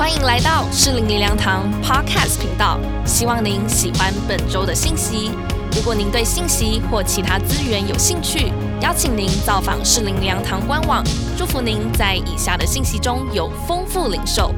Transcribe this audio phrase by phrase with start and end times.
[0.00, 5.30] 欢迎来到适龄灵粮堂 Podcast 频道，希望您喜欢本周的信息。
[5.76, 8.50] 如果您对信息或其他资源有兴趣，
[8.80, 11.04] 邀请您造访适龄灵粮堂官网。
[11.36, 14.54] 祝福您在以下的信息中有丰富领受。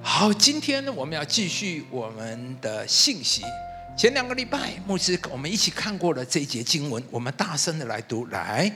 [0.00, 3.42] 好，今天，我们要继续我们的信息。
[3.96, 8.72] 前两个礼拜，牧师我们一起看过了这一节经文，我们大声的来读，来。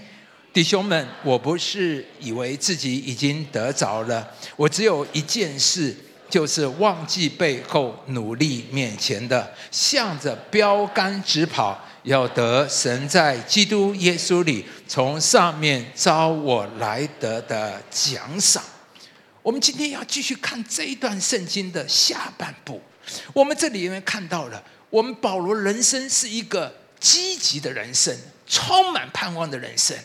[0.52, 5.96] 弟兄们，我不是以为自己已经得着了，我只有一件事，
[6.28, 18.62] 就是忘记背后，努力面前的，向着标杆直跑，要得神在基督耶稣里从上面招我来得的奖赏。
[19.42, 22.78] 我们今天要继续看这一段圣经的下半部。
[23.32, 28.14] 我们这里面看到了，我们保罗人生是一个积极的人生，
[28.46, 29.96] 充满盼望的人生。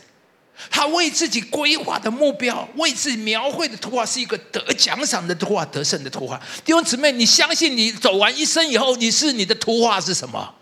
[0.69, 6.37] 他为自己规划的目标，为自己描绘的图画是一个得奖赏的图画，得胜的图画。
[6.65, 10.53] 弟兄姊妹，你相信你走完一生以后，你是你的图画是什么？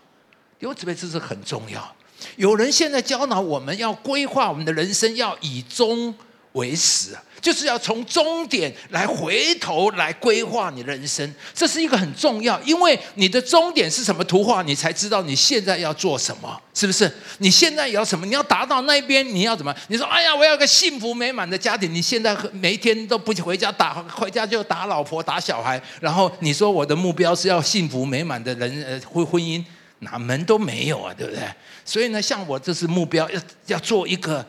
[0.58, 1.94] 弟兄姊妹，这是很重要。
[2.36, 6.14] 有人现在教导我们要规划我们的人生，要以终
[6.56, 7.16] 为始。
[7.38, 17.08] 就是要从终点来回头来规划你的人生，这是一个很重要，因为你的终点是什么图画，你才知道你现在要做什么，是不是？
[17.38, 18.26] 你现在要什么？
[18.26, 19.72] 你要达到那边，你要怎么？
[19.86, 21.94] 你说，哎呀，我要个幸福美满的家庭。
[21.94, 29.62] 你现在每一天都不回家打，回家就打老婆打小孩，然后你说我的目标是要幸福美满的人呃婚婚姻，
[30.00, 31.44] 哪门都没有啊，对不对？
[31.84, 34.44] 所以呢，像我这是目标，要要做一个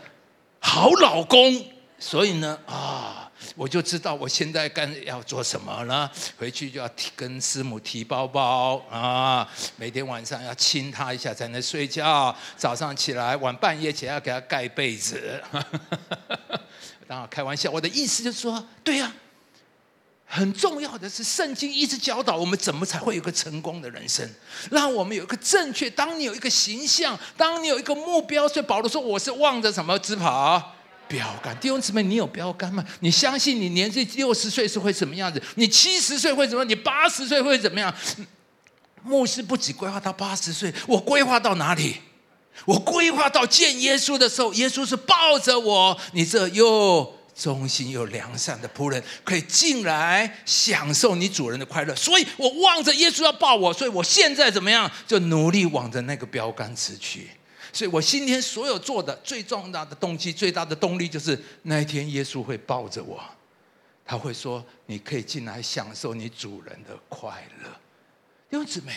[0.58, 1.64] 好老公。
[2.00, 6.10] 所以呢，啊，我就知道我现在该要做什么了。
[6.38, 12.36] 回去就要提跟师母提包包啊，每天晚上要亲她一下才能睡觉。
[12.56, 15.42] 早上起来晚半夜起来要给她盖被子。
[17.08, 19.12] 当然开玩笑，我的意思就是说，对呀，
[20.28, 24.30] 很重要的是圣经一直教导我们怎么才会有个成功的人生，
[24.70, 25.90] 让我们有一个正确。
[25.90, 30.76] 当你有一个形象，当你有一个目标，所以保罗说我是望着什么直跑。
[31.08, 32.84] 标杆，弟兄姊妹，你有标杆吗？
[33.00, 35.42] 你相信你年纪六十岁是会什么样子？
[35.56, 36.64] 你七十岁会怎么？
[36.66, 37.94] 你八十岁会怎么样？
[39.04, 41.98] 牧师不止规划到八十岁，我规划到哪里？
[42.66, 51.96] 我规划到见耶稣的时候，耶稣是抱着我，你这又忠心又良善的仆人，可以进来享受你主人的快乐。
[51.96, 54.92] 所以我望着耶稣要抱我，所以我现在怎么样？
[55.06, 57.30] 就努力往着那个标杆直去。
[57.74, 63.24] 所以我今天所有做的最重大的动机、最大的动力，就是那一天耶稣会抱着我，
[64.06, 67.70] 他会说：“你可以进来享受你主人的快乐。”
[68.50, 68.94] 弟兄姊妹，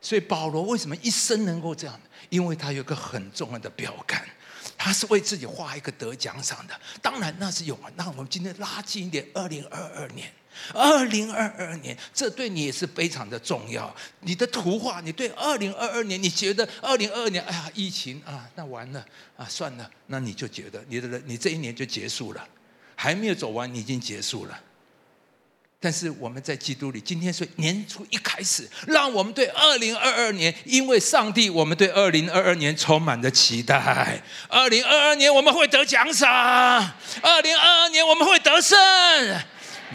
[0.00, 2.00] 所以保罗为什么一生能够这样？
[2.28, 4.28] 因为他有个很重要的标杆，
[4.76, 6.80] 他是为自己画一个得奖赏的。
[7.00, 7.92] 当然那是永恒。
[7.96, 10.32] 那我们今天拉近一点，二零二二年。
[10.74, 13.94] 二零二二年，这对你也是非常的重要。
[14.20, 19.04] 你的图画，你对二零二二年，你觉得二零二二年，哎呀，疫情啊，那完了
[19.36, 22.48] 啊，算了，那你就觉得你的人，你这一年就结束了，
[22.94, 24.60] 还没有走完，你已经结束了。
[25.84, 34.22] 但是我们在基督里，今天是年初一开始，让我们对二零二二年，因为上帝，我们对二零二二年充满着期待。
[34.48, 36.30] 二零二二年我们会得奖赏，
[37.20, 38.78] 二零二二年我们会得胜。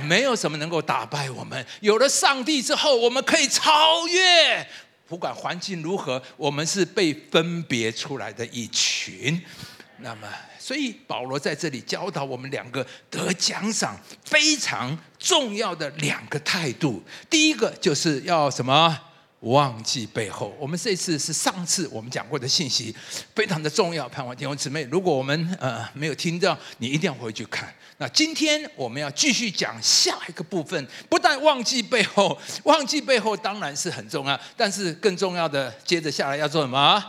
[0.05, 1.65] 没有什么能够打败我们。
[1.81, 4.67] 有了上帝之后，我们可以超越，
[5.07, 9.41] 不管环境如何，我们是被分别出来的一群。
[9.99, 10.27] 那么，
[10.59, 17.03] 所以保罗在这里教导我们两个得奖赏非常重要的两个态度。
[17.29, 18.99] 第一个就是要什么？
[19.41, 20.55] 忘记背后。
[20.59, 22.95] 我们这次是上次我们讲过的信息，
[23.35, 24.09] 非常的重要。
[24.09, 27.73] 盼望弟兄姊妹，如果我们呃没有听到，你一定要回去看。
[27.99, 37.03] 那今天我们要继续讲下一个部分，不但忘记背后，忘记背后当然是很重要，但是更重要的，接着下来要做什么？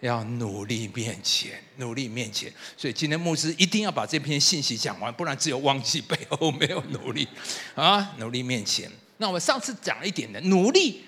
[0.00, 2.52] 要努力面前，努力面前。
[2.76, 7.26] 所以今天牧师一定要把这篇信息讲完，不然只有忘记背后，没有努力
[7.74, 8.12] 啊！
[8.18, 8.90] 努力面前。
[9.16, 11.02] 那我们上次讲了一点的努力，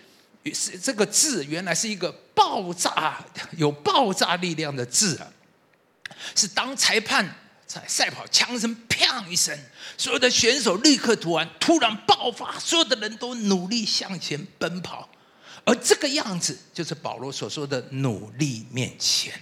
[0.53, 3.25] 是这个字原来是一个爆炸、
[3.57, 5.33] 有爆炸力量的字啊，
[6.35, 7.35] 是当裁判。
[7.69, 9.55] 在赛跑，枪声砰一声，
[9.99, 15.07] 所有的选手立刻突然突然爆发，所有的人都努力向前奔跑，
[15.67, 19.39] 而这个样子就是保罗所说的努力面前。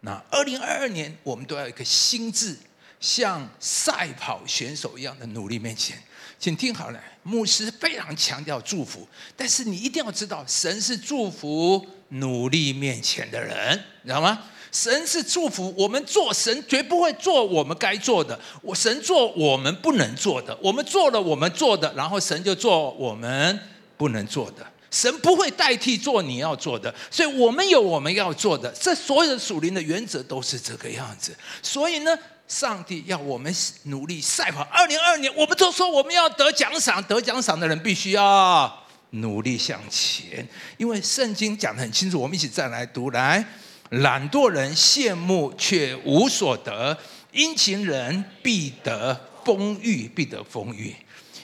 [0.00, 2.56] 那二零二二年，我们都要有一个心智，
[3.00, 6.02] 像赛跑选手一样的努力面前。
[6.38, 9.06] 请听好了，牧师非常强调祝福，
[9.36, 14.44] 但是你一定要知道，神是祝福努力面前的人，你知道吗？
[14.70, 18.38] 神是祝福我们做，神绝不会做我们该做的。
[18.60, 23.58] 我神做我们不能做的，我们做了我们做的，然后神就做我们
[23.96, 24.66] 不能做的。
[24.90, 28.70] 神不会代替做你要做的，所以我们有我们要做的。
[28.70, 31.34] 这所有的属灵的原则都是这个样子。
[31.62, 32.16] 所以呢，
[32.48, 33.54] 上帝要我们
[33.84, 34.62] 努力赛跑。
[34.62, 40.46] 二零二二年，我们都说我们要得奖赏，得奖赏的人必须要努力向前，
[40.76, 42.20] 因为圣经讲的很清楚。
[42.20, 43.44] 我们一起再来读来。
[43.90, 46.98] 懒惰人羡慕却无所得，
[47.30, 50.92] 殷勤人必得丰裕，必得丰裕。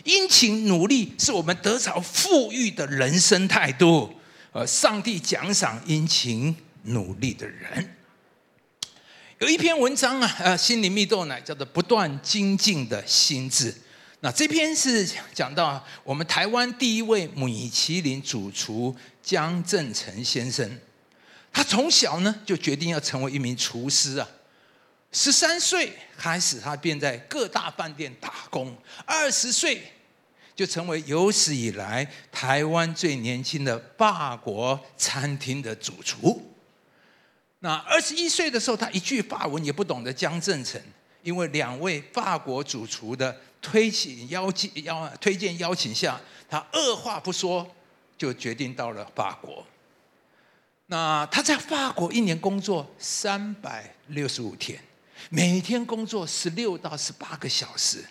[0.03, 4.13] 殷勤努力是我们得着富裕的人生态度，
[4.51, 7.97] 而上帝奖赏殷勤努力的人。
[9.43, 13.75] 有一篇文章啊，呃，心灵蜜豆奶叫做“不断精进的心智”。
[14.23, 15.05] 那这篇是
[15.35, 20.79] 讲到我们台湾第一位米其林主厨江正成先生。
[21.53, 24.29] 他从小呢就决定要成为一名厨师啊，
[25.11, 28.73] 十三岁开始他便在各大饭店打工，
[29.05, 29.83] 二十岁
[30.55, 36.52] 就成为有史以来台湾最年轻的法国餐厅的主厨。
[37.65, 40.83] 那二十一岁的时候，他一句法文也不懂得江正成，
[41.23, 46.21] 因为两位法国主厨的推请邀请邀推荐邀请下，
[46.51, 47.73] 他二话不说
[48.19, 49.65] 就决定到了法国。
[50.87, 54.83] 那他在法国一年工作三百六十五天，
[55.31, 58.05] 每天工作十六到十八个小时。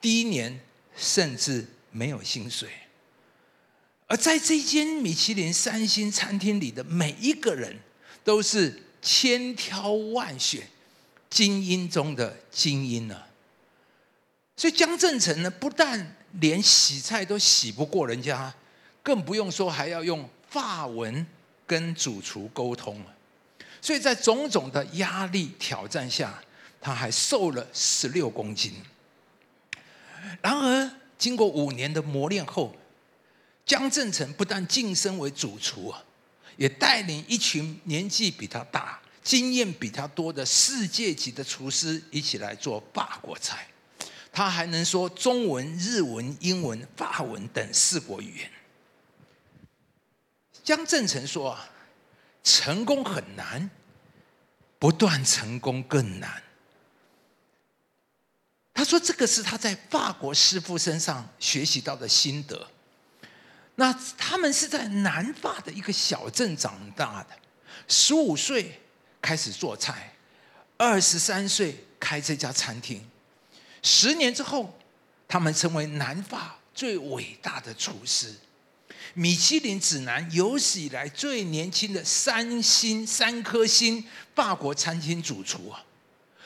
[0.00, 0.60] 第一年
[0.96, 2.68] 甚至没有薪水，
[4.06, 7.76] 而在这间米其林三星餐厅里的每一个人
[8.28, 10.68] 都是千挑万选、
[11.30, 13.22] 精英中的精英呢。
[14.54, 18.52] 所以江正成呢，不但连洗菜都洗不过人家，
[19.02, 21.26] 更不用说还要用法文。
[21.66, 23.14] 跟主厨沟通了，
[23.82, 26.42] 所以在种种的压力挑战下，
[26.80, 28.72] 他还瘦了十六公斤。
[30.40, 32.74] 然而，经过五年的磨练后，
[33.66, 36.02] 江正成不但晋升为主厨啊，
[36.58, 43.66] 也带领一群年纪比他大、经验比他多的世界级的厨师一起来做法国菜。
[44.32, 48.50] 他还能说中文、日文、英文、法文等四国语言。
[50.64, 51.70] 江正成说：“啊，
[52.42, 53.70] 成功很难，
[54.80, 56.42] 不断成功更难。”
[58.74, 62.68] 他说：“这个是他在法国师傅身上学习到的心得。
[63.80, 67.36] 那他们是在南法的一个小镇长大的，
[67.86, 68.80] 十五岁
[69.22, 70.12] 开始做菜，
[70.76, 73.00] 二十三岁开这家餐厅。
[73.80, 74.76] 十年之后，
[75.28, 78.34] 他们成为南法最伟大的厨师。”
[79.14, 84.04] 米其林指南有史以来最年轻的三星三颗星
[84.34, 85.82] 法国餐厅主厨啊，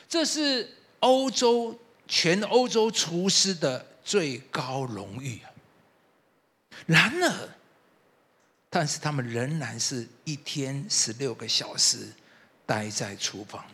[0.07, 5.52] 这是欧洲全欧洲厨师的最高荣誉啊。
[6.87, 7.49] 然而，
[8.71, 12.13] 但是他们仍然是一天十六个小时
[12.67, 13.67] 待在厨房，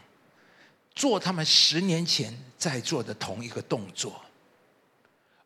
[0.95, 4.25] 做他们十年前在做的同一个动作，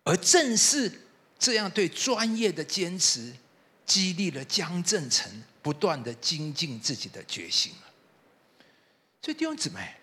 [0.04, 1.00] 而正是。
[1.38, 3.32] 这样对专业的坚持，
[3.84, 5.28] 激励了江正成
[5.60, 7.72] 不断的精进自己的决心
[9.20, 9.96] 所以弟兄姊妹，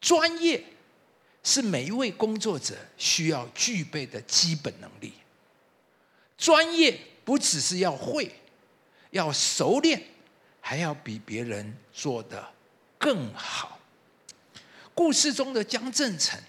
[0.00, 0.64] 专业
[1.44, 5.12] 是每一位工作者需要具备的基本能力。
[6.40, 8.34] 专业不只是要会，
[9.10, 10.02] 要熟练，
[10.58, 12.52] 还要比别人做的
[12.98, 13.78] 更好。
[14.94, 16.40] 故事中的江正成，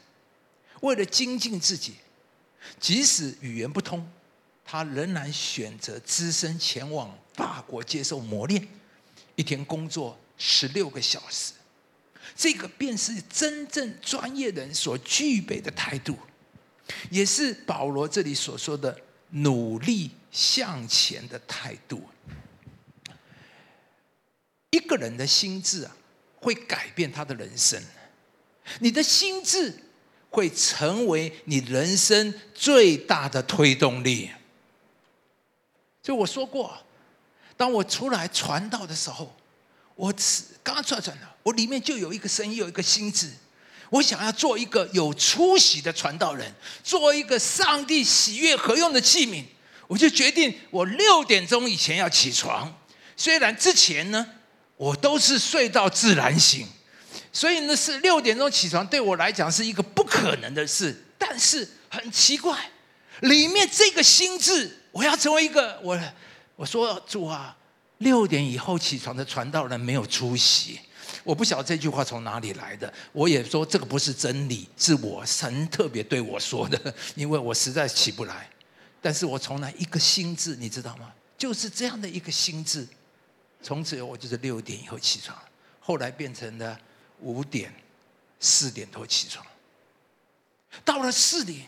[0.79, 1.95] 为了精进自己。
[2.79, 4.09] 即使语言不通，
[4.63, 8.65] 他仍然选择只身前往法国接受磨练，
[9.35, 11.53] 一天工作十六个小时。
[12.35, 16.17] 这个便是真正专业人所具备的态度，
[17.09, 18.97] 也是保罗这里所说的
[19.31, 22.07] 努力向前的态度。
[24.69, 25.95] 一个人的心智啊，
[26.39, 27.81] 会改变他的人生。
[28.79, 29.73] 你的心智。
[30.33, 34.31] 会成为你人生最大的推动力。
[36.01, 36.81] 就我说过，
[37.57, 39.35] 当我出来传道的时候，
[39.93, 40.09] 我
[40.63, 43.29] 刚刚出来传道，我里面就有一个声音，有一个心智，
[43.91, 49.43] 我想要做一个有出息的传道人，做一个上帝喜悦合用的器皿。
[49.87, 52.73] 我就决定，我六点钟以前要起床。
[53.17, 54.25] 虽然之前呢，
[54.77, 56.65] 我都是睡到自然醒。
[57.33, 61.05] 所以呢，是六点钟起床，对我来讲是一个不可能的事。
[61.17, 62.71] 但是很奇怪，
[63.19, 65.99] 里面这个心智，我要成为一个我，
[66.55, 67.57] 我说主啊，
[67.97, 70.79] 六点以后起床的传道人没有出息。
[71.23, 78.49] 我不晓得这句话从哪里来的，我也说这个不是真理，是我神特别对我说的， 因为我实在起不来。
[79.01, 81.11] 但是我从来一个心智，你知道吗？
[81.37, 82.87] 就是这样的一个心智，
[83.63, 85.37] 从此我就是六点以后起床，
[85.79, 86.79] 后来变成了
[87.19, 87.73] 五点、
[88.39, 89.45] 四点多起床。
[90.85, 91.67] 到了四点，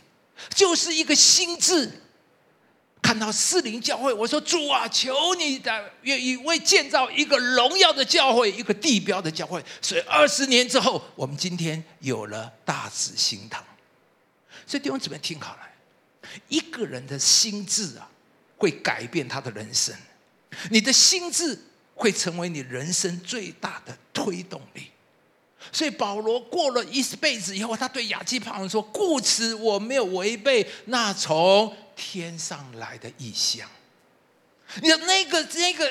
[0.55, 1.91] 就是一个心智。
[3.03, 9.63] 看到四零教会，我说主啊，求你的愿意为建造一个荣耀的教会，一个地标的教会。
[9.81, 13.61] 所以二十年之后，我们今天有了大慈心堂。
[14.65, 18.09] 所以弟兄姊妹听好了，一个人的心智啊，
[18.57, 19.93] 会改变他的人生。
[20.71, 21.59] 你的心智
[21.93, 24.92] 会成为你人生最大的推动力。
[25.73, 33.69] 所以保罗过了一辈子以后，他对亚基帕人说：“故此我没有违背那从。”天上来的意象，
[34.81, 35.87] 你那个那个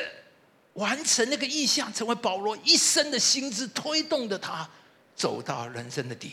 [0.72, 4.68] 完成那个意象，成为保罗一生的心智，推动的他
[5.14, 6.32] 走到人生的底。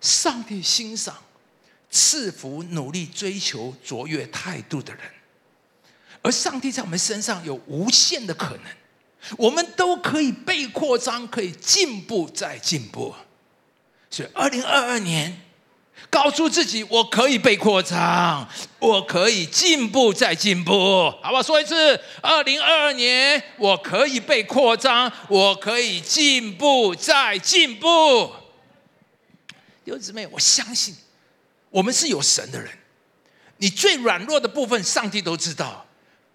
[0.00, 1.22] 上帝欣赏
[1.90, 5.02] 赐福努力追求卓越态度的人，
[6.22, 8.64] 而上帝在我们身上有无限的可能，
[9.36, 13.14] 我们都可以被扩张，可以进步再进步。
[14.10, 15.40] 所以，二零二二年。
[16.10, 18.46] 告诉自己，我可以被扩张，
[18.78, 21.42] 我可以进步再进步，好不好？
[21.42, 28.30] 说一次，二零二二年，我可以被扩张，我可以进步再进步。
[29.84, 30.94] 弟兄姊妹，我相信
[31.70, 32.70] 我们是有神的人，
[33.56, 35.83] 你最软弱的部分，上帝都知道。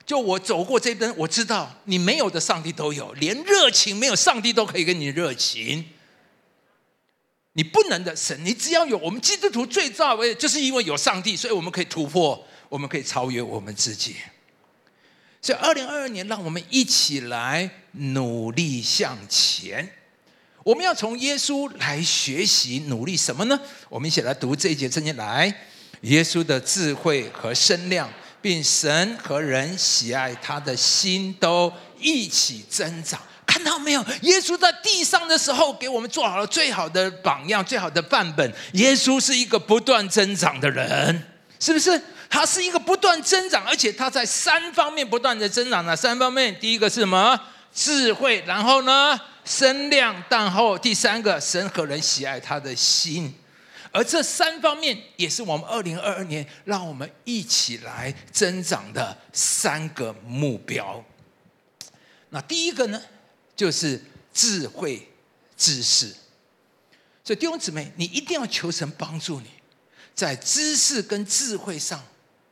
[0.10, 5.86] 就我走过这灯，我知道你没有的，上帝都有，连热情没有，上帝都可以给你热情。
[7.54, 14.16] 你不能的神，你只要有我们基督徒最重要的，就是因为有上帝，所以我们可以突破，我们可以超越我们自己。
[15.44, 19.88] 所以，二零二二年，让我们一起来努力向前。
[20.64, 23.60] 我们要从耶稣来学习，努力什么呢？
[23.88, 25.16] 我们一起来读这一节圣经。
[25.16, 25.54] 来，
[26.02, 33.20] 耶稣的智慧和身量，并神和人喜爱他的心，都一起增长。
[33.46, 34.06] 看到没有？
[34.22, 38.54] 耶稣在地上的时候，给我们做好了最好的榜样、最好的范本。
[38.74, 41.24] 耶稣是一个不断增长的人，
[41.60, 42.00] 是不是？
[42.30, 45.84] 他是一个不断增长，而且他在三方面不断的增长。
[45.84, 46.56] 哪三方面？
[46.60, 47.40] 第一个是什么？
[47.74, 48.44] 智慧。
[48.46, 49.20] 然后呢？
[49.44, 50.16] 身量。
[50.30, 53.34] 然后第三个，神和人喜爱他的心。
[53.92, 61.04] 而这三方面，也是我们二零二二年让我们一起来增长的三个目标。
[62.30, 63.02] 那第一个呢？
[63.56, 64.02] 就是
[64.34, 65.10] 智慧、
[65.58, 66.16] 知识，
[67.26, 69.50] 所以弟兄姊妹，你一定要求神帮助你，
[70.16, 72.02] 在知识跟智慧上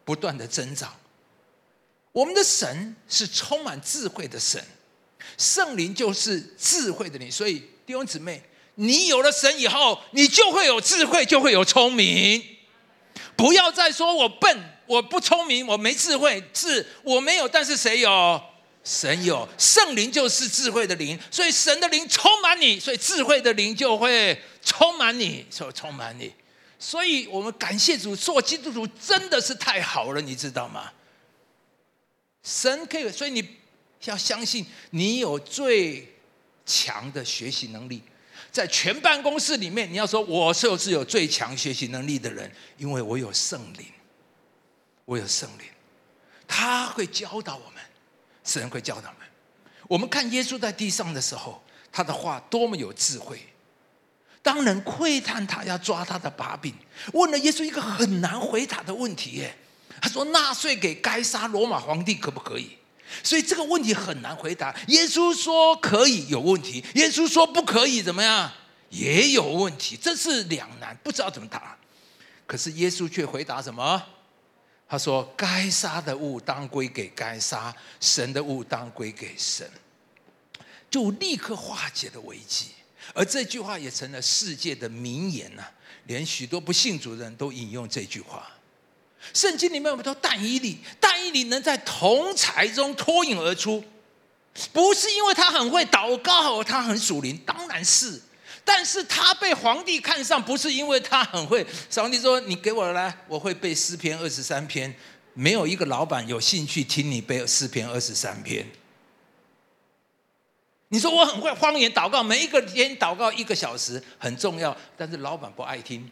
[0.04, 0.94] 不断的增长。
[2.12, 4.62] 我们的神是充满智慧的神，
[5.38, 7.32] 圣灵就是智慧的灵。
[7.32, 8.44] 所以弟兄姊妹，
[8.80, 12.44] 你有了神以后，你就会有智慧，就会有聪明。
[13.36, 18.42] 不要再说我笨，我不聪明，我没智慧，是我没有，但是谁有？
[18.84, 26.32] 神有圣灵，就是智慧的灵，所以神的灵充满你，所以智慧的灵就会充满你，所充满你。
[26.80, 30.92] 所以我们感谢主，做基督徒真的是太好了，你知道吗？
[32.44, 33.46] 神可以，所以你
[34.06, 36.16] 要相信，你有最
[36.66, 38.02] 强的学习能力，
[38.52, 43.86] 在全办公室里面，你要说我就是有最强学习能力的人，因为我有圣灵，
[45.06, 45.66] 我有圣灵，
[46.48, 47.84] 他会教导我们。
[48.44, 49.28] 神会教导我们。
[49.90, 51.62] 我们看耶稣在地上的时候，
[51.92, 53.40] 他的话多么有智慧。
[54.42, 56.74] 当人窥探他，要抓他的把柄，
[57.12, 59.32] 问了耶稣一个很难回答的问题。
[59.32, 59.58] 耶，
[60.02, 62.78] 他说：“纳税给该杀罗马皇帝可不可以？”
[63.24, 64.76] 所以这个问题很难回答。
[64.88, 68.52] 耶稣说可以，有问题；耶稣说不可以，怎么样？
[68.90, 69.98] 也有问题。
[69.98, 71.78] 这是两难，不知道怎么答。
[72.46, 74.02] 可是耶稣却回答什么？
[74.90, 79.70] 他说：“该杀的物当归给该杀，神的物当归给神。”
[80.90, 82.68] 就立刻化解了危机，
[83.14, 85.64] 而这句话也成了世界的名言呐！
[86.06, 88.50] 连许多不信主的人都引用这句话。
[89.34, 93.84] 圣经里面我们说，但以理，但以理能在同才中脱颖而出，
[94.74, 98.22] 不是因为他很会祷告，他很属灵，当然是。
[98.64, 101.66] 但是他被皇帝看上，不是因为他很会。
[101.90, 104.94] 上帝说：“你给我来，我会背诗篇二十三篇。”
[105.34, 108.68] 没有一个老板有兴趣听你背诗篇二十三篇。
[110.90, 116.10] 你说我很会方言祷告，每一个天祷告一个小时很重要，但是老板不爱听。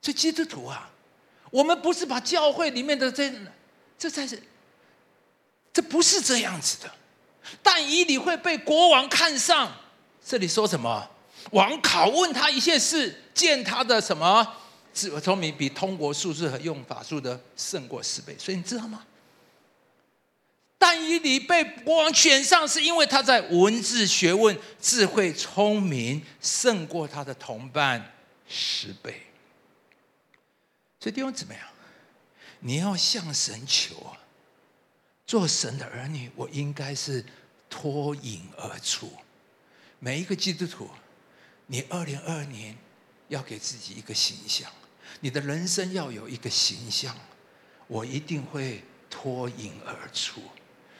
[0.00, 0.90] 所以基督徒啊，
[1.50, 3.32] 我们不是把教会里面的这
[3.98, 4.40] 这才是
[5.72, 6.90] 这不是这样子的。
[7.62, 9.72] 但以理会被国王看上，
[10.24, 11.08] 这里说什么？
[11.52, 14.54] 王拷问他一切事，见他的什么
[14.92, 18.36] 智慧聪明，比通国术士和用法术的胜过十倍。
[18.38, 19.04] 所以你知道吗？
[20.78, 28.12] 但以理被国王选上，是因为他在文字学问、智慧、聪明胜过他的同伴
[28.46, 29.22] 十倍。
[31.00, 31.62] 所以弟兄怎么样？
[32.60, 34.18] 你要向神求啊！
[35.26, 37.24] 做神的儿女，我应该是
[37.70, 39.12] 脱颖而出。
[40.00, 40.90] 每一个基督徒，
[41.66, 42.76] 你二零二二年
[43.28, 44.70] 要给自己一个形象，
[45.20, 47.16] 你的人生要有一个形象。
[47.86, 50.42] 我一定会脱颖而出，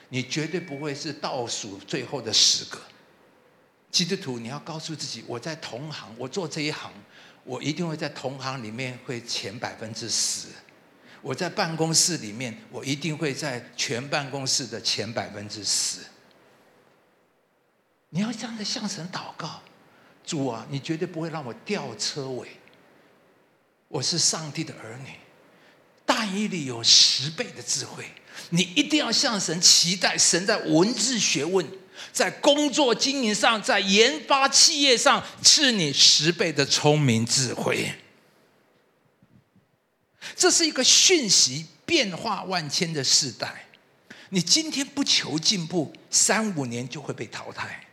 [0.09, 2.81] 你绝对不会是倒数最后的十个。
[3.91, 6.93] 基督徒，你要告诉自己，我在同行，我做这一行，
[7.49, 10.49] 我一定会在同行里面会前百分之十。
[11.23, 16.01] 我在办公室里面，我一定会在全办公室的前百分之十。
[18.11, 19.63] 你要这样的向神祷告，
[20.27, 22.49] 主啊，你绝对不会让我掉车尾。
[23.89, 25.15] 我是上帝的儿女，
[26.05, 28.13] 大义里有十倍的智慧，
[28.51, 31.67] 你一定要向神期待，神在文字学问、
[32.19, 37.95] 在工作经营上、在研发企业上赐你十倍的聪明智慧。
[40.35, 43.67] 这是一个讯息变化万千的时代，
[44.31, 47.87] 你今天不求进步，三五年就会被淘汰。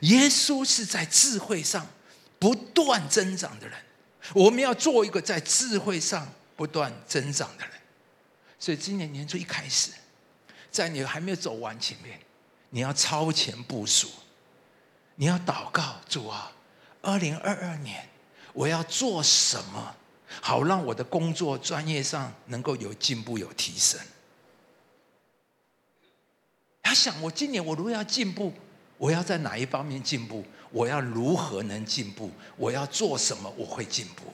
[0.00, 1.86] 耶稣是在智慧上
[2.38, 3.78] 不断增长的人，
[4.32, 7.74] 我们要做一个在智慧上不断增长的人。
[8.58, 9.90] 所以今年年初一开始，
[10.70, 12.18] 在你还没有走完前面，
[12.74, 14.08] 你要超前部署，
[15.16, 16.50] 你要祷告主啊，
[17.02, 18.08] 二零二二年
[18.54, 19.94] 我要做什么？
[20.40, 24.00] 好让我的工作专业上能够有进步有提升。
[26.82, 28.54] 他想，我今年我如果要进步，
[28.96, 30.42] 我要在哪一方面进步？
[30.70, 32.30] 我要如何能进步？
[32.56, 34.32] 我要做什么我会进步？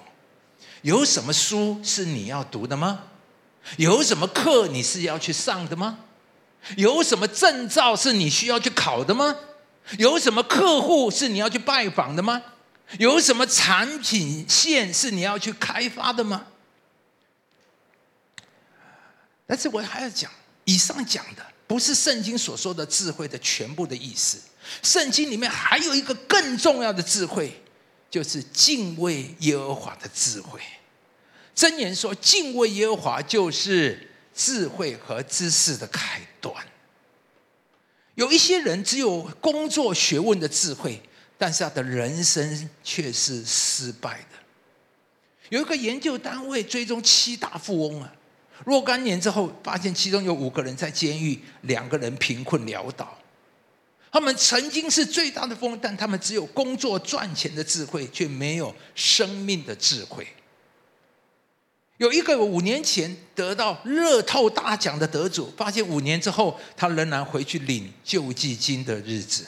[0.83, 3.03] 有什么书是你要读的吗？
[3.77, 5.99] 有什么课你是要去上的吗？
[6.77, 9.37] 有什么证照是你需要去考的吗？
[9.97, 12.43] 有什么客户是你要去拜访的吗？
[12.99, 16.47] 有什么产品线是你要去开发的吗？
[19.47, 20.31] 但是我还要讲，
[20.65, 24.39] 以上讲的不是圣经所说的智慧的全部的意思。
[24.83, 27.63] 圣经里面还有一个更重要的智慧，
[28.11, 30.61] 就是敬畏耶和华的智慧。
[31.57, 34.08] 箴言说，敬畏耶和华就是
[34.39, 36.55] 智慧和知识的开端。
[38.15, 41.03] 有一些人只有工作学问的智慧。
[41.41, 44.37] 但是他的人生却是失败的。
[45.51, 48.13] 有一个研究单位追踪七大富翁啊，
[48.67, 53.17] 若干年之后，发现其中有五个人在监狱，两个人贫困潦倒。
[54.11, 60.27] 他们曾经是最大的富翁，但他们只有工作赚钱的智慧，却没有生命的智慧。
[61.99, 69.47] 有一个五年前得到乐透大奖的得主，发现五年之后，他仍然回去领救济金的日子。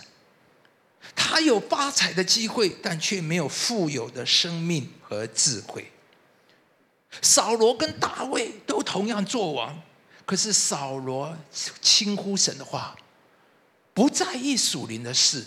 [1.15, 5.91] 他有发财的机会，但却没有富有的生命和智慧。
[7.23, 9.81] 扫罗跟大卫都同样做王，
[10.27, 11.37] 可是扫罗
[11.81, 12.97] 轻忽神的话，
[13.95, 15.43] 不在意属灵的事；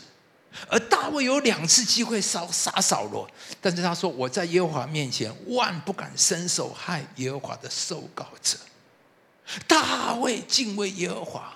[0.67, 3.29] 而大卫有两次机会杀杀扫罗，
[3.61, 8.57] 但是他说：“我在耶和华面前万不敢伸手害耶和华的受膏者。”
[9.67, 11.53] 大卫敬畏耶和华，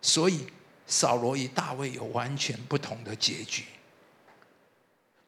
[0.00, 0.46] 所以。
[0.90, 3.66] 扫罗与大卫有完全不同的结局。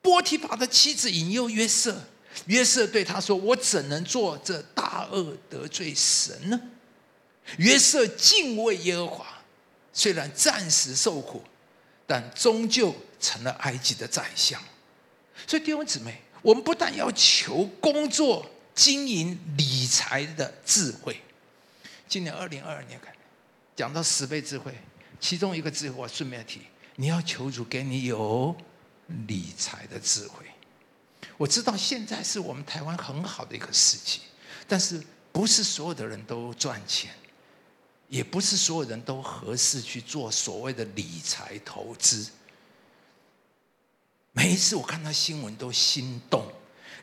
[0.01, 2.03] 波提法的妻子引诱约瑟，
[2.47, 6.59] 约瑟对他说：“我怎能做这大恶得罪神呢？”
[7.59, 9.27] 约瑟敬畏耶和华，
[9.93, 11.45] 虽然暂时受苦，
[12.11, 14.61] 但终究成了埃及的宰相。
[15.47, 18.45] 所以弟兄姊妹，我们不但要求工作、
[18.75, 21.21] 经营、理财的智慧。
[22.09, 23.01] 今年二零二二年，
[23.77, 24.75] 讲到十倍智慧。
[25.21, 26.63] 其中一个智慧，我顺便提，
[26.97, 28.57] 你要求主给你有
[29.29, 30.45] 理财的智慧。
[31.37, 34.23] 我知道现在是我们台湾很好的一个时期，
[34.67, 37.13] 但是不是所有的人都赚钱，
[38.11, 42.29] 也不是所有人都合适去做所谓的理财投资。
[44.33, 46.45] 每一次我看到新闻都心动，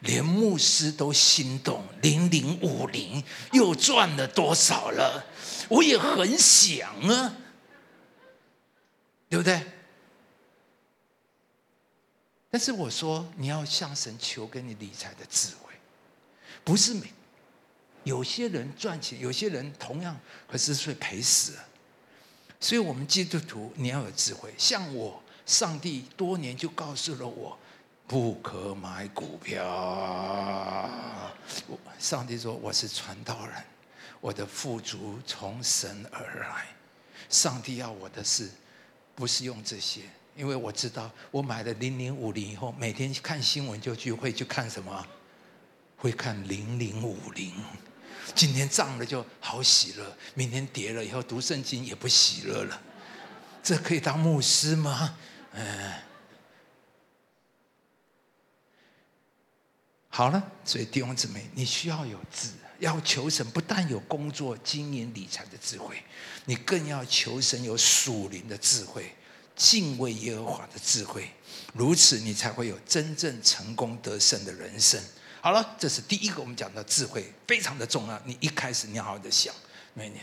[0.02, 5.26] 连牧师都心动，零零五零又赚了多少了？
[5.70, 7.38] 我也很想啊。
[9.30, 9.62] 对不对？
[12.50, 15.74] 但是我说，你要向神求给你理财的智慧，
[16.64, 17.12] 不是每
[18.08, 20.18] 有些人赚钱，有些人同样
[20.48, 21.54] 可是会赔死。
[22.60, 24.52] 所以，我们基督徒你要有智慧。
[24.58, 27.56] 像我，上帝多年就告诉了我，
[28.08, 31.30] 不可买股票。
[32.00, 33.64] 上帝说我是传道人，
[34.20, 36.66] 我的富足从神而来。
[37.30, 38.50] 上帝要我的是，
[39.14, 40.02] 不是用这些，
[40.36, 45.06] 因为我知道我买了零零五零以后，每天看新闻就聚会去看什么，
[45.98, 47.54] 会看零零五零。
[48.36, 52.82] 今天涨了就好喜乐，明天跌了以后读圣经也不喜乐了，
[53.64, 55.18] 这可以当牧师吗？
[55.54, 55.94] 嗯，
[60.10, 66.04] 好了，所以弟兄姊妹，你需要有智，要求神不但有工作、经营、理财的智慧，
[66.46, 69.16] 你更要求神有属灵的智慧，
[69.56, 71.32] 敬畏耶和华的智慧，
[71.74, 75.02] 如此你才会有真正成功得胜的人生。
[75.48, 78.22] 好了，这是第一个，我们讲的智慧非常的重要。
[78.26, 79.56] 你一开始你要好好的想
[79.94, 80.22] 每年。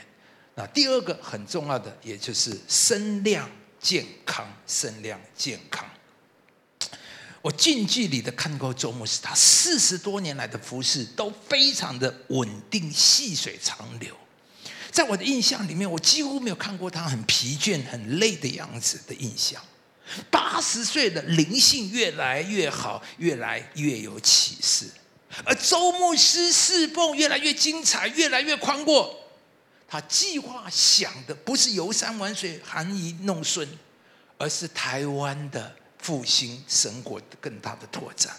[0.54, 5.88] 那第二个很重要的，也就是身量健康，身量健康。
[7.40, 14.14] 我近距离的看过周牧师，他四十多年来的服饰都非常的稳定，细水长流。
[14.90, 19.58] 在我的印象里面，我几乎没有看过他很疲倦、很累的样子的印象。
[20.30, 24.90] 八十岁的灵性越来越好，越来越有启示。
[25.44, 29.18] 而周牧师侍奉越来越精彩，越来越宽阔。
[29.88, 33.68] 他计划想的不是游山玩水、含饴弄孙，
[34.38, 38.34] 而是台湾的复兴、神国更大的拓展。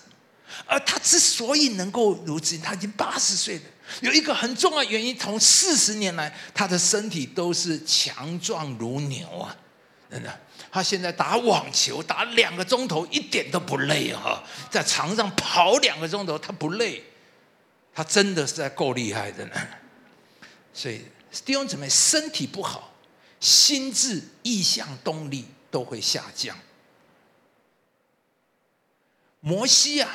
[0.65, 3.63] 而他之所以能够如此，他已经八十岁了。
[4.01, 9.55] 有一个很重要原因，从四十年来，他的身体都是强壮如牛啊，
[10.09, 10.39] 真的。
[10.75, 17.01] 他现在打网球打两个钟头一点都不累哈，在场上跑两个钟头他不累，
[17.93, 19.55] 他真的是在够厉害的呢。
[20.73, 21.05] 所以
[21.45, 22.91] 弟兄姊妹，身体不好，
[23.39, 26.59] 心智、意向、动力都会下降。
[29.39, 30.13] 摩西啊，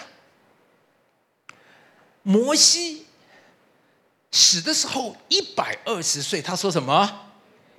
[2.23, 3.07] 摩西
[4.31, 7.30] 死的时候一百二十岁，他说什么？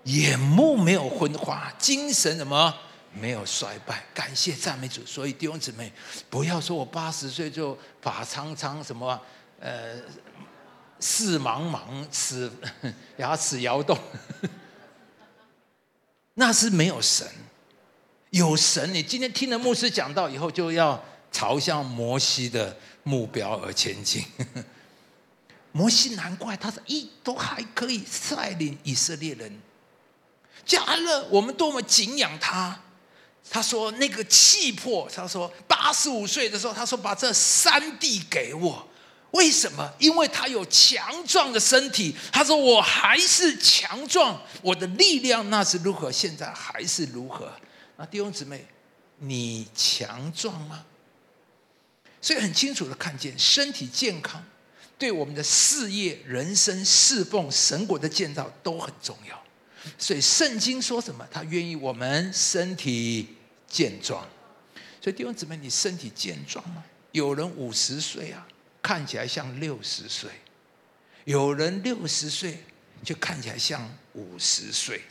[0.05, 2.73] 眼目没有昏花，精神什么
[3.13, 4.03] 没有衰败？
[4.13, 5.05] 感谢赞美主。
[5.05, 5.91] 所以弟兄姊妹，
[6.29, 9.19] 不要说我八十岁就发苍苍，什么
[9.59, 9.95] 呃，
[10.99, 11.79] 视茫茫，
[12.11, 12.51] 齿
[13.17, 13.97] 牙齿摇动，
[16.33, 17.27] 那是没有神。
[18.31, 24.23] 有神，你今天听了牧师讲到以后，就要朝向摩西的目标而前进。
[25.73, 29.61] 摩西难怪他是一都还可以率领以色列人。
[30.65, 32.79] 加勒，我们多么敬仰他！
[33.49, 38.87] 他说那个气魄，他说八十五岁的时候，他说把这三地给我，
[39.31, 39.91] 为什么？
[39.99, 42.15] 因为他有强壮的身体。
[42.31, 47.51] 他说我还是强壮，我的力量那是如何，现在还是如何。
[47.97, 48.65] 那弟兄姊妹，
[49.17, 50.85] 你强壮吗？
[52.21, 54.45] 所以很清楚的看见，身体健康
[54.97, 59.40] 对我们的事业、人生、侍奉、神国的建造都很重要。
[59.97, 61.27] 所以圣经说什么？
[61.31, 63.35] 他愿意我们身体
[63.67, 64.27] 健壮。
[65.01, 66.83] 所以弟兄姊妹，你身体健壮吗？
[67.11, 68.47] 有人五十岁啊，
[68.81, 70.29] 看起来像六十岁；
[71.25, 72.63] 有人六十岁，
[73.03, 75.01] 就看起来像五十岁。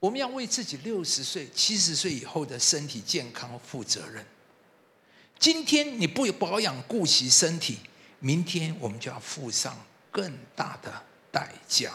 [0.00, 4.24] 我们要为自己六十岁、七十岁以后的身体健康负责任。
[5.38, 7.78] 今天你不保养、顾惜身体，
[8.18, 9.76] 明天我们就要付上
[10.10, 11.92] 更大的代价。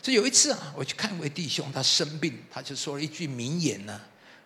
[0.00, 4.00] 所以有一次啊，我去看一位弟兄，他生病，他就说了一句名言呢，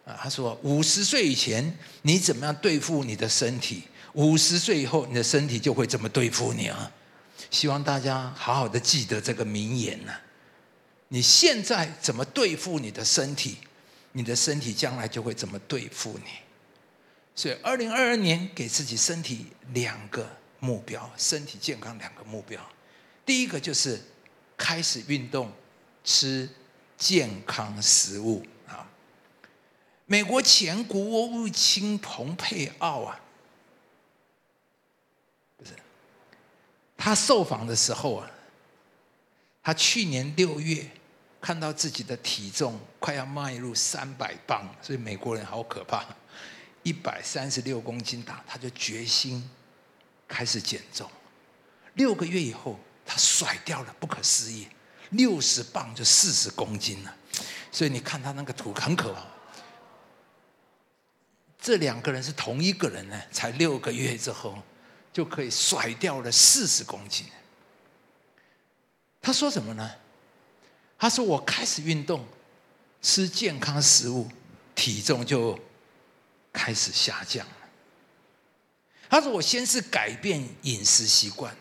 [0.04, 6.92] 啊，他说：五十岁以前你怎么样对付你的身体，五十岁以后你的身体就会怎么对付你啊！
[7.50, 10.12] 希望大家好好的记得这个名言呢。
[11.08, 13.56] 你现在怎么对付你的身体，
[14.12, 16.30] 你的身体将来就会怎么对付你。
[17.34, 20.28] 所以二零二二年给自己身体两个
[20.60, 22.60] 目标，身体健康两个目标，
[23.24, 23.98] 第一个就是。
[24.56, 25.52] 开始运动，
[26.02, 26.48] 吃
[26.96, 28.88] 健康食物啊！
[30.06, 33.20] 美国前国务卿蓬佩奥啊，
[35.58, 35.72] 不是
[36.96, 38.30] 他受访的时候啊，
[39.62, 40.88] 他去年六月
[41.40, 46.02] 看到自己的体重快要迈入三百磅，所以美国人好可怕，
[46.82, 49.50] 一百三十六公斤大，他就决心
[50.26, 51.10] 开始减重。
[51.94, 52.80] 六个月以后。
[53.06, 54.66] 他甩掉了，不可思议，
[55.10, 57.16] 六十磅就四十公斤了，
[57.70, 59.24] 所以你看他那个图很可怕。
[61.58, 64.62] 这两个人是同一个人呢，才六个月之后
[65.12, 67.26] 就可以甩掉了四十公斤。
[69.20, 69.90] 他说什么呢？
[70.98, 72.26] 他说我开始运动，
[73.02, 74.30] 吃健康食物，
[74.74, 75.58] 体重就
[76.52, 77.52] 开始下降了。
[79.08, 81.56] 他说我先是改变饮食习惯。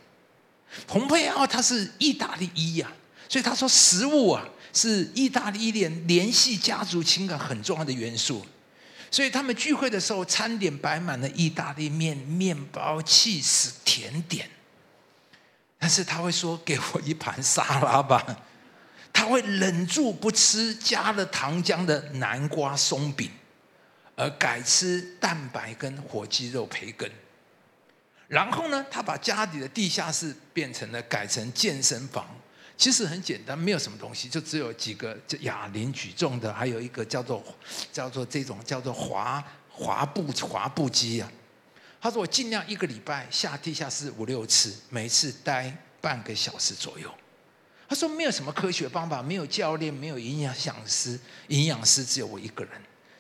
[0.88, 2.92] 蓬佩奥他是意大利医呀，
[3.30, 8.46] 所以他说食物啊是意大利联联系家族情感很重要的元素。
[9.12, 14.50] 所以他们聚会的时候，餐点摆满了意大利面、面包、气死甜点。
[15.80, 18.26] 但是他会说：“给我一盘沙拉吧。”
[19.14, 23.32] 他会忍住不吃加了糖浆的南瓜松饼，
[24.18, 27.10] 而改吃蛋白跟火鸡肉培根。
[28.28, 32.28] 然后呢，他把家里的地下室变成了改成健身房。
[32.78, 37.42] 其实很简单，没有什么东西，就只有几个哑铃举重的，还有一个叫做
[37.94, 41.32] 叫做这种叫做滑滑步滑步机啊。
[42.02, 47.10] 他说我尽量一个礼拜下地下室五六次，每次待半个小时左右。
[47.88, 52.74] 他说没有什么科学方法，没有教练，没有营养讲师，营养师只有我一个人。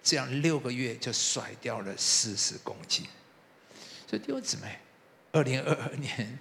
[0.03, 3.05] 这样六个月就甩掉了四十公斤。
[4.07, 4.77] 所以弟兄姊妹，
[5.35, 6.39] 二零二二年。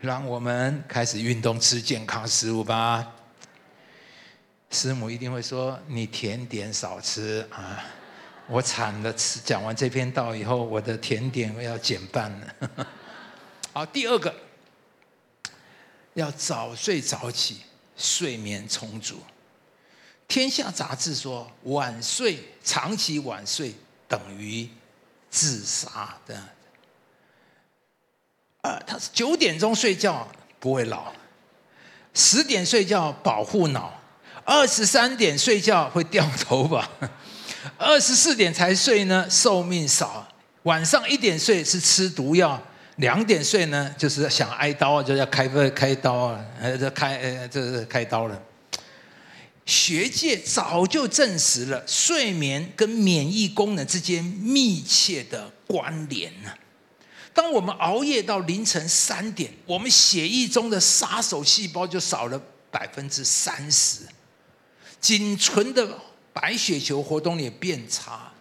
[0.00, 3.10] 让我们开始运动，吃健康食物吧。
[4.70, 7.82] 师母一定会说：“你甜点少吃啊！”
[8.46, 12.86] 我惨了，吃讲完这篇道以后，我的甜点要减半了。
[13.72, 14.34] 好，第二个，
[16.12, 17.62] 要早睡早起，
[17.96, 19.22] 睡眠充足。
[20.28, 23.72] 天下杂志说，晚睡长期晚睡
[24.06, 24.68] 等于
[25.30, 26.46] 自杀的。
[28.64, 30.26] 呃，他是九点钟睡觉
[30.58, 31.12] 不会老，
[32.14, 33.92] 十点睡觉保护脑，
[34.42, 36.88] 二十三点睡觉会掉头发，
[37.76, 40.26] 二十四点才睡呢寿命少，
[40.62, 42.58] 晚上一点睡是吃毒药，
[42.96, 48.42] 两点睡呢就是想挨刀就要开开刀啊，呃，这开呃这是开刀了。
[49.66, 56.50] 学界早就证实了睡眠跟免疫功能之间密切的关联呢。
[57.34, 64.02] 当我们熬夜到凌晨三点，我们血液中的杀手细胞就少了百分之三十，
[65.00, 65.98] 仅存的
[66.32, 68.32] 白血球活动也变差。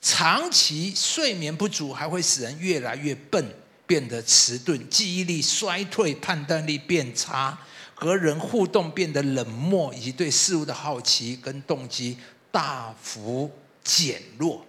[0.00, 3.44] 长期睡眠不足还会使人越来越笨，
[3.86, 7.58] 变得迟钝，记忆力衰退，判断力变差，
[7.94, 12.16] 和人互动变得冷漠，以及对事物的好奇跟动机
[12.52, 13.50] 大幅
[13.82, 14.64] 减弱。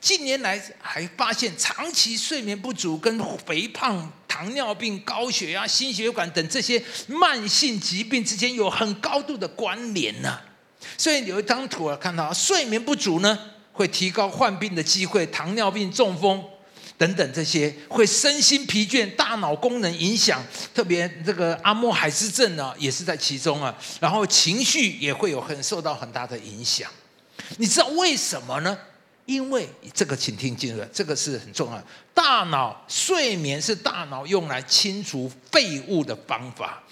[0.00, 10.40] 近年来还发现，长期睡眠不足跟肥胖、糖尿病、高血压、心血管等这些慢性疾病之间有很高度的关联呢。
[10.96, 13.38] 所以有一张图啊，看到睡眠不足呢，
[13.72, 16.42] 会提高患病的机会，糖尿病、中风
[16.96, 20.42] 等等这些，会身心疲倦、大脑功能影响，
[20.74, 23.76] 特别这个阿莫海斯症呢，也是在其中啊。
[24.00, 26.90] 然后情绪也会有很受到很大的影响。
[27.58, 28.78] 你知道为什么呢？
[29.30, 31.80] 因为这个，请听进入，这个是很重要。
[32.12, 36.82] 大脑睡眠是大脑用来清除废物的方法。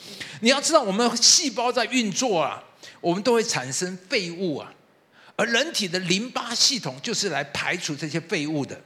[0.40, 2.62] 你要知道，我们细胞在运作啊，
[3.00, 4.72] 我们都会产生废物啊，
[5.34, 8.80] 而人体的淋巴系统就是来排除这些废物的。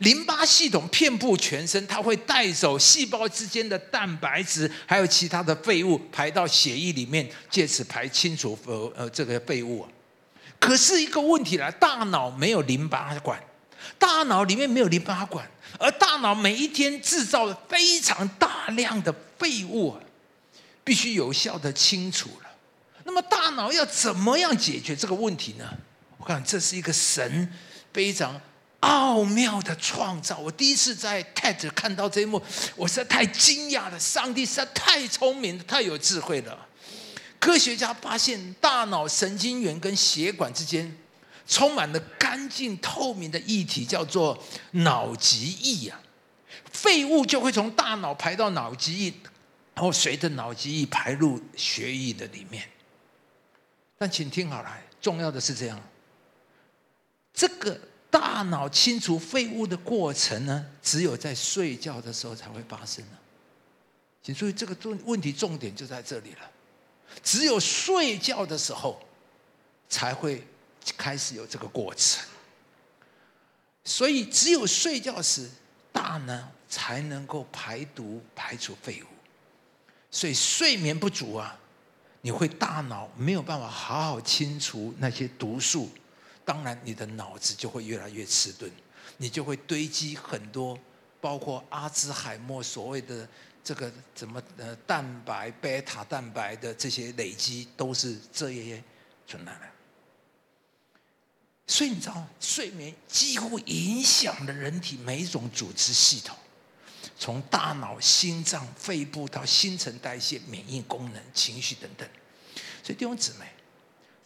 [0.00, 9.86] 淋巴系统遍布全身，它会带走细胞之间的蛋白质，还有其他的废物，排到血液里面，借此排清除呃呃这个废物。
[10.60, 13.42] 可是一个问题来，大脑没有淋巴管，
[13.98, 19.96] 大脑里面没有淋巴管，而大脑每一天制造了非常大量的废物，
[20.84, 22.50] 必须有效的清除了。
[23.04, 25.64] 那么大脑要怎么样解决这个问题呢？
[26.18, 27.50] 我看这是一个神
[27.94, 28.38] 非常
[28.80, 30.36] 奥妙的创造。
[30.36, 32.40] 我第一次在 TED 看到这一幕，
[32.76, 33.98] 我实在太惊讶了。
[33.98, 36.66] 上帝实在太聪明，太有智慧了。
[37.40, 40.96] 科学家发现，大脑神经元跟血管之间
[41.46, 44.40] 充满了干净透明的液体，叫做
[44.72, 45.98] 脑脊液呀。
[46.70, 49.14] 废物就会从大脑排到脑脊液，
[49.74, 52.68] 然后随着脑脊液排入血液的里面。
[53.96, 55.80] 但请听好了，重要的是这样：
[57.32, 63.18] 这个大脑清除废物的过程呢，只有在睡觉的时候才会发生呢。
[64.22, 66.50] 请注意，这个重问题重点就在这里了。
[67.22, 69.00] 只有睡觉的时候，
[69.88, 70.46] 才会
[70.96, 72.24] 开始有这个过程。
[73.84, 75.50] 所以，只有睡觉时，
[75.92, 79.06] 大脑才能够排毒、排除废物。
[80.10, 81.58] 所以，睡眠不足啊，
[82.20, 85.90] 你会大脑没有办法好好清除那些毒素，
[86.44, 88.70] 当然，你的脑子就会越来越迟钝，
[89.16, 90.78] 你就会堆积很多，
[91.20, 93.28] 包括阿兹海默所谓的
[93.62, 98.82] 这个怎么呃蛋白、贝塔蛋白的这些累积，都是这些
[99.26, 99.60] 存在的。
[101.66, 106.36] 所以你知道，睡眠几乎影响了人体每一种组织系统，
[107.16, 112.08] 从大脑、心脏、肺部到新陈代谢、免疫功能、情绪等等。
[112.82, 113.46] 所以弟兄姊妹，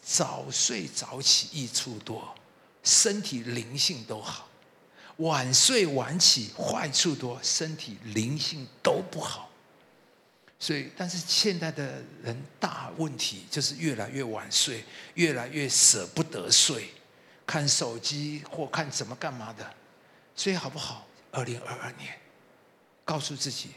[0.03, 2.35] 早睡早起益处多，
[2.83, 4.49] 身体灵性都好；
[5.19, 9.51] 晚睡晚起坏处多，身体灵性都不好。
[10.59, 14.83] 所以，但是现在的人大问题就是越来越晚睡，
[15.15, 16.89] 越来越舍不得睡。
[17.47, 19.75] 看手机或看怎么干嘛的，
[20.35, 21.07] 所以好不好？
[21.31, 22.19] 二零二二年，
[23.05, 23.71] 告诉自己，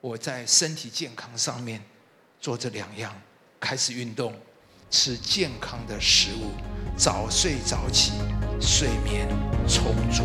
[0.00, 1.84] 我在身体健康上面
[2.40, 3.14] 做这两样：
[3.60, 4.34] 开始运动，
[4.90, 6.52] 吃健康的食物，
[6.96, 8.12] 早睡早起，
[8.58, 9.28] 睡眠
[9.68, 10.24] 充足。